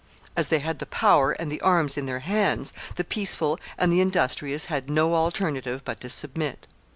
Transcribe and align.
As 0.35 0.47
they 0.47 0.57
had 0.57 0.79
the 0.79 0.87
power 0.87 1.33
and 1.33 1.51
the 1.51 1.61
arms 1.61 1.95
in 1.95 2.07
their 2.07 2.21
hands, 2.21 2.73
the 2.95 3.03
peaceful 3.03 3.59
and 3.77 3.93
the 3.93 4.01
industrious 4.01 4.65
had 4.65 4.89
no 4.89 5.13
alternative 5.13 5.85
but 5.85 6.01
to 6.01 6.09
submit. 6.09 6.65